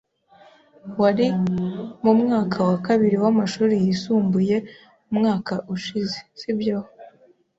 Wari 1.01 1.27
mu 2.03 2.13
mwaka 2.21 2.57
wa 2.69 2.77
kabiri 2.85 3.15
w'amashuri 3.23 3.75
yisumbuye 3.83 4.55
umwaka 5.11 5.53
ushize, 5.75 6.17
sibyo? 6.39 6.77